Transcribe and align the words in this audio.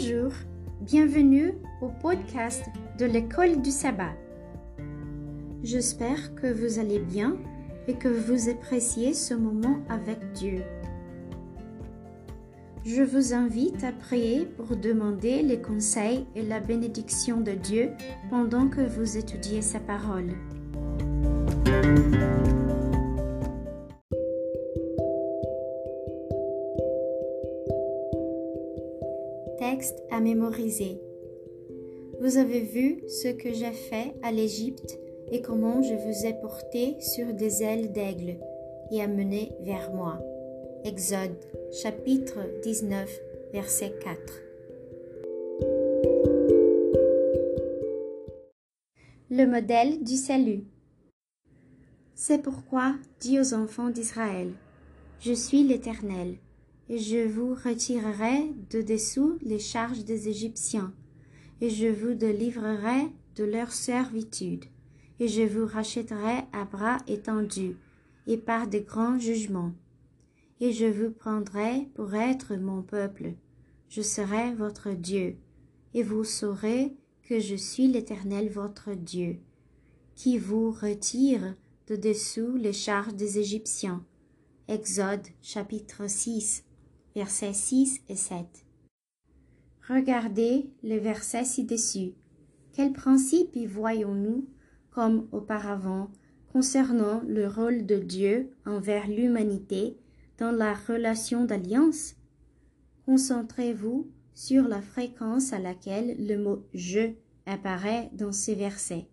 Bonjour, 0.00 0.30
bienvenue 0.80 1.54
au 1.82 1.88
podcast 1.88 2.66
de 3.00 3.04
l'école 3.04 3.60
du 3.62 3.72
sabbat. 3.72 4.14
J'espère 5.64 6.36
que 6.36 6.46
vous 6.46 6.78
allez 6.78 7.00
bien 7.00 7.36
et 7.88 7.94
que 7.94 8.06
vous 8.06 8.48
appréciez 8.48 9.12
ce 9.12 9.34
moment 9.34 9.80
avec 9.88 10.20
Dieu. 10.34 10.62
Je 12.84 13.02
vous 13.02 13.34
invite 13.34 13.82
à 13.82 13.90
prier 13.90 14.44
pour 14.44 14.76
demander 14.76 15.42
les 15.42 15.60
conseils 15.60 16.26
et 16.36 16.42
la 16.42 16.60
bénédiction 16.60 17.40
de 17.40 17.52
Dieu 17.52 17.90
pendant 18.30 18.68
que 18.68 18.82
vous 18.82 19.16
étudiez 19.16 19.62
sa 19.62 19.80
parole. 19.80 20.32
Texte 29.58 30.02
à 30.10 30.20
mémoriser. 30.20 31.00
Vous 32.20 32.36
avez 32.36 32.60
vu 32.60 33.02
ce 33.08 33.28
que 33.28 33.52
j'ai 33.52 33.72
fait 33.72 34.14
à 34.22 34.30
l'Égypte 34.30 34.98
et 35.32 35.42
comment 35.42 35.82
je 35.82 35.94
vous 35.94 36.26
ai 36.26 36.34
porté 36.34 37.00
sur 37.00 37.34
des 37.34 37.62
ailes 37.62 37.92
d'aigle 37.92 38.36
et 38.92 39.02
amené 39.02 39.52
vers 39.62 39.92
moi. 39.92 40.20
Exode 40.84 41.36
chapitre 41.72 42.38
19 42.62 43.10
verset 43.52 43.92
4. 44.00 44.18
Le 49.30 49.44
modèle 49.44 50.04
du 50.04 50.14
salut. 50.14 50.64
C'est 52.14 52.42
pourquoi 52.42 52.94
dis 53.20 53.40
aux 53.40 53.54
enfants 53.54 53.90
d'Israël, 53.90 54.52
Je 55.20 55.32
suis 55.32 55.64
l'Éternel, 55.64 56.36
et 56.88 56.98
je 56.98 57.26
vous 57.26 57.54
retirerai 57.54 58.52
de 58.70 58.82
dessous 58.82 59.38
les 59.42 59.58
charges 59.58 60.04
des 60.04 60.28
Égyptiens, 60.28 60.92
et 61.60 61.70
je 61.70 61.88
vous 61.88 62.14
délivrerai 62.14 63.08
de 63.36 63.44
leur 63.44 63.72
servitude 63.72 64.64
et 65.20 65.28
je 65.28 65.42
vous 65.42 65.66
rachèterai 65.66 66.44
à 66.52 66.64
bras 66.64 66.98
étendus 67.06 67.76
et 68.26 68.36
par 68.36 68.68
de 68.68 68.78
grands 68.78 69.18
jugements. 69.18 69.72
Et 70.60 70.72
je 70.72 70.86
vous 70.86 71.10
prendrai 71.10 71.88
pour 71.94 72.14
être 72.14 72.56
mon 72.56 72.82
peuple. 72.82 73.34
Je 73.88 74.02
serai 74.02 74.54
votre 74.54 74.90
Dieu, 74.90 75.36
et 75.94 76.02
vous 76.02 76.24
saurez 76.24 76.94
que 77.22 77.40
je 77.40 77.54
suis 77.54 77.88
l'Éternel 77.88 78.50
votre 78.50 78.92
Dieu, 78.92 79.38
qui 80.14 80.36
vous 80.36 80.70
retire 80.70 81.54
de 81.86 81.96
dessous 81.96 82.56
les 82.56 82.72
charges 82.72 83.14
des 83.14 83.38
Égyptiens. 83.38 84.04
Exode 84.66 85.26
chapitre 85.40 86.08
6, 86.08 86.64
versets 87.14 87.52
6 87.52 88.00
et 88.08 88.16
7. 88.16 88.46
Regardez 89.88 90.70
les 90.82 90.98
versets 90.98 91.44
ci-dessus. 91.44 92.12
Quel 92.72 92.92
principe 92.92 93.56
y 93.56 93.66
voyons-nous 93.66 94.46
comme 94.90 95.28
auparavant 95.32 96.10
concernant 96.52 97.22
le 97.26 97.48
rôle 97.48 97.86
de 97.86 97.96
Dieu 97.96 98.50
envers 98.66 99.08
l'humanité 99.08 99.98
dans 100.38 100.52
la 100.52 100.74
relation 100.74 101.44
d'alliance? 101.44 102.16
Concentrez-vous 103.06 104.10
sur 104.34 104.68
la 104.68 104.82
fréquence 104.82 105.52
à 105.52 105.58
laquelle 105.58 106.14
le 106.24 106.36
mot 106.36 106.66
je 106.74 107.12
apparaît 107.46 108.10
dans 108.12 108.32
ces 108.32 108.54
versets. 108.54 109.08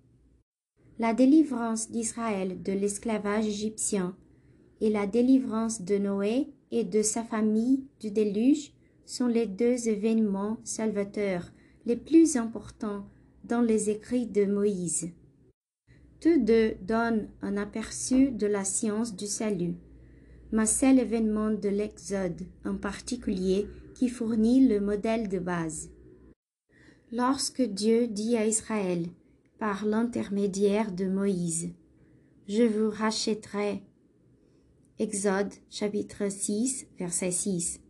La 0.99 1.13
délivrance 1.13 1.89
d'Israël 1.89 2.61
de 2.61 2.71
l'esclavage 2.71 3.45
égyptien 3.45 4.15
et 4.81 4.89
la 4.89 5.07
délivrance 5.07 5.81
de 5.81 5.97
Noé 5.97 6.53
et 6.75 6.83
de 6.83 7.01
sa 7.01 7.23
famille 7.23 7.85
du 8.01 8.11
déluge 8.11 8.73
sont 9.05 9.27
les 9.27 9.47
deux 9.47 9.87
événements 9.87 10.57
salvateurs 10.65 11.53
les 11.85 11.95
plus 11.95 12.35
importants 12.35 13.05
dans 13.45 13.61
les 13.61 13.89
écrits 13.89 14.25
de 14.25 14.45
Moïse. 14.45 15.09
Tous 16.19 16.37
deux 16.37 16.75
donnent 16.81 17.29
un 17.41 17.55
aperçu 17.55 18.29
de 18.29 18.45
la 18.45 18.65
science 18.65 19.15
du 19.15 19.25
salut, 19.25 19.75
mais 20.51 20.65
c'est 20.65 20.91
l'événement 20.91 21.49
de 21.49 21.69
l'Exode 21.69 22.41
en 22.65 22.75
particulier 22.75 23.67
qui 23.93 24.09
fournit 24.09 24.67
le 24.67 24.81
modèle 24.81 25.29
de 25.29 25.39
base. 25.39 25.89
Lorsque 27.13 27.61
Dieu 27.61 28.07
dit 28.07 28.35
à 28.35 28.45
Israël, 28.45 29.05
par 29.59 29.85
l'intermédiaire 29.85 30.91
de 30.91 31.05
Moïse, 31.05 31.69
Je 32.49 32.63
vous 32.63 32.89
rachèterai. 32.89 33.81
Exode 34.97 35.53
chapitre 35.69 36.29
6 36.29 36.87
verset 36.97 37.31
6. 37.31 37.81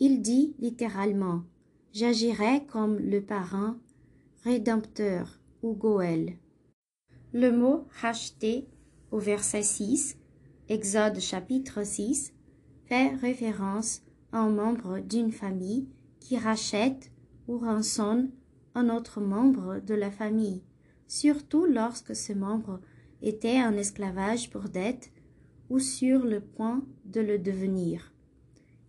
Il 0.00 0.22
dit 0.22 0.56
littéralement, 0.58 1.44
J'agirai 1.92 2.66
comme 2.66 2.98
le 2.98 3.22
parent 3.22 3.76
rédempteur 4.42 5.38
ou 5.62 5.74
Goël. 5.74 6.36
Le 7.32 7.52
mot 7.52 7.86
racheter 8.00 8.66
au 9.12 9.20
verset 9.20 9.62
6, 9.62 10.18
Exode 10.68 11.20
chapitre 11.20 11.84
6, 11.84 12.32
fait 12.86 13.14
référence 13.14 14.02
à 14.32 14.40
un 14.40 14.50
membre 14.50 14.98
d'une 14.98 15.30
famille 15.30 15.86
qui 16.18 16.36
rachète 16.36 17.12
ou 17.46 17.58
rançonne 17.58 18.32
un 18.74 18.88
autre 18.88 19.20
membre 19.20 19.78
de 19.78 19.94
la 19.94 20.10
famille, 20.10 20.64
surtout 21.06 21.66
lorsque 21.66 22.16
ce 22.16 22.32
membre 22.32 22.80
était 23.22 23.62
en 23.62 23.74
esclavage 23.74 24.50
pour 24.50 24.62
dette 24.62 25.11
ou 25.72 25.78
sur 25.78 26.22
le 26.22 26.40
point 26.40 26.84
de 27.06 27.22
le 27.22 27.38
devenir. 27.38 28.12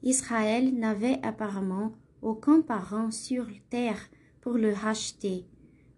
Israël 0.04 0.78
n'avait 0.78 1.22
apparemment 1.24 1.94
aucun 2.22 2.62
parent 2.62 3.10
sur 3.10 3.48
terre 3.70 4.10
pour 4.42 4.56
le 4.56 4.74
racheter, 4.74 5.46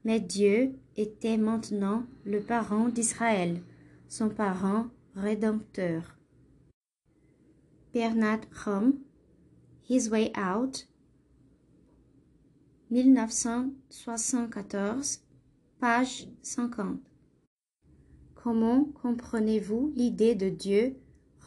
mais 0.04 0.20
Dieu 0.20 0.76
était 0.96 1.38
maintenant 1.38 2.06
le 2.24 2.40
parent 2.40 2.90
d'Israël, 2.90 3.64
son 4.08 4.30
parent 4.30 4.86
rédempteur. 5.16 6.20
Bernard 7.92 8.42
Rom, 8.64 8.94
His 9.90 10.10
Way 10.10 10.34
Out, 10.38 10.88
1974, 12.92 15.24
page 15.80 16.28
50. 16.44 17.00
Comment 18.46 18.84
comprenez-vous 19.02 19.92
l'idée 19.96 20.36
de 20.36 20.50
Dieu 20.50 20.98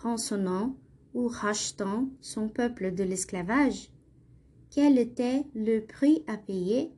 rançonnant 0.03 0.75
ou 1.15 1.29
rachetant 1.29 2.09
son 2.21 2.49
peuple 2.49 2.93
de 2.93 3.05
l'esclavage? 3.05 3.93
Quel 4.69 4.99
était 4.99 5.45
le 5.55 5.79
prix 5.79 6.25
à 6.27 6.37
payer? 6.37 6.91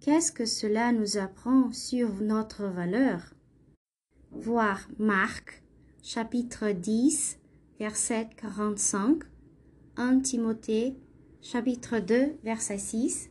Qu'est-ce 0.00 0.32
que 0.32 0.46
cela 0.46 0.92
nous 0.92 1.18
apprend 1.18 1.70
sur 1.72 2.22
notre 2.22 2.64
valeur? 2.68 3.34
Voir 4.32 4.88
Marc, 4.98 5.62
chapitre 6.02 6.70
10, 6.70 7.38
verset 7.78 8.30
45, 8.38 9.24
1 9.98 10.20
Timothée, 10.20 10.96
chapitre 11.42 11.98
2, 11.98 12.38
verset 12.44 12.78
6, 12.78 13.28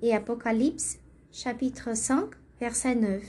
et 0.00 0.14
Apocalypse, 0.14 1.00
chapitre 1.30 1.94
5, 1.94 2.30
verset 2.58 2.94
9. 2.94 3.22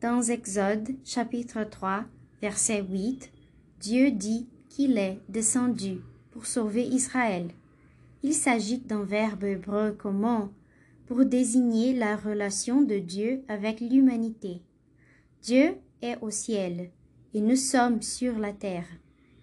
Dans 0.00 0.22
Exode, 0.22 0.94
chapitre 1.04 1.64
3, 1.64 2.04
verset 2.40 2.84
8, 2.88 3.32
Dieu 3.80 4.12
dit 4.12 4.46
qu'il 4.68 4.96
est 4.96 5.18
descendu 5.28 5.98
pour 6.30 6.46
sauver 6.46 6.84
Israël. 6.84 7.50
Il 8.22 8.32
s'agit 8.32 8.78
d'un 8.78 9.02
verbe 9.02 9.42
hébreu 9.42 9.90
commun 9.90 10.52
pour 11.06 11.24
désigner 11.24 11.94
la 11.94 12.14
relation 12.14 12.80
de 12.80 13.00
Dieu 13.00 13.42
avec 13.48 13.80
l'humanité. 13.80 14.62
Dieu 15.42 15.74
est 16.00 16.18
au 16.20 16.30
ciel 16.30 16.90
et 17.34 17.40
nous 17.40 17.56
sommes 17.56 18.00
sur 18.00 18.38
la 18.38 18.52
terre. 18.52 18.86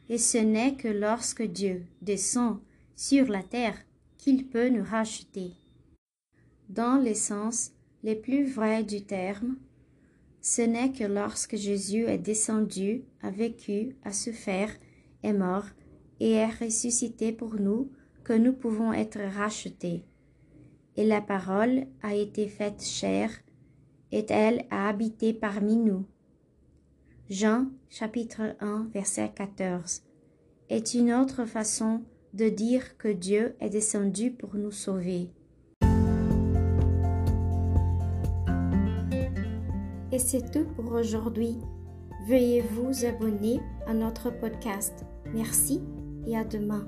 Et 0.08 0.18
ce 0.18 0.38
n'est 0.38 0.76
que 0.76 0.88
lorsque 0.88 1.44
Dieu 1.44 1.84
descend 2.02 2.60
sur 2.96 3.28
la 3.28 3.44
terre 3.44 3.78
qu'il 4.18 4.48
peut 4.48 4.70
nous 4.70 4.86
racheter. 4.86 5.52
Dans 6.70 6.96
les 6.96 7.14
sens 7.14 7.74
les 8.04 8.16
plus 8.16 8.46
vrais 8.46 8.86
du 8.86 9.02
terme, 9.02 9.58
ce 10.46 10.62
n'est 10.62 10.92
que 10.92 11.06
lorsque 11.06 11.56
Jésus 11.56 12.06
est 12.06 12.20
descendu, 12.20 13.04
a 13.24 13.32
vécu, 13.32 13.96
a 14.04 14.12
souffert, 14.12 14.70
est 15.24 15.34
mort 15.34 15.66
et 16.20 16.34
est 16.34 16.64
ressuscité 16.64 17.32
pour 17.32 17.56
nous 17.56 17.90
que 18.24 18.34
nous 18.34 18.54
pouvons 18.54 18.94
être 18.94 19.20
rachetés 19.20 20.04
et 20.98 21.06
la 21.06 21.22
parole 21.22 21.86
a 22.02 22.16
été 22.16 22.48
faite 22.48 22.82
chair, 22.82 23.30
et 24.12 24.26
elle 24.30 24.66
a 24.70 24.88
habité 24.88 25.34
parmi 25.34 25.76
nous. 25.76 26.06
Jean 27.30 27.68
chapitre 27.90 28.56
1 28.60 28.90
verset 28.94 29.32
14 29.36 30.04
est 30.70 30.94
une 30.94 31.12
autre 31.12 31.46
façon 31.46 32.04
de 32.34 32.50
dire 32.50 32.98
que 32.98 33.08
Dieu 33.08 33.56
est 33.60 33.70
descendu 33.70 34.32
pour 34.32 34.56
nous 34.56 34.72
sauver. 34.72 35.32
Et 40.12 40.20
c'est 40.20 40.52
tout 40.52 40.66
pour 40.76 40.92
aujourd'hui. 40.94 41.58
Veuillez 42.28 42.62
vous 42.62 43.06
abonner 43.06 43.60
à 43.88 43.94
notre 43.94 44.30
podcast. 44.30 45.06
Merci 45.34 45.82
et 46.28 46.38
à 46.38 46.44
demain. 46.44 46.88